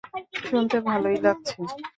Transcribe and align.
শুনতে 0.41 0.77
ভালোই 0.87 1.17
লাগছে। 1.21 1.55